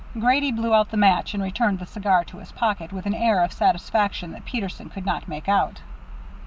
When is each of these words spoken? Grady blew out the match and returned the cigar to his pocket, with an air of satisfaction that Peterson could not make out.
Grady 0.19 0.51
blew 0.51 0.73
out 0.73 0.89
the 0.89 0.97
match 0.97 1.35
and 1.35 1.43
returned 1.43 1.77
the 1.77 1.85
cigar 1.85 2.23
to 2.23 2.39
his 2.39 2.51
pocket, 2.51 2.91
with 2.91 3.05
an 3.05 3.13
air 3.13 3.43
of 3.43 3.53
satisfaction 3.53 4.31
that 4.31 4.45
Peterson 4.45 4.89
could 4.89 5.05
not 5.05 5.27
make 5.27 5.47
out. 5.47 5.81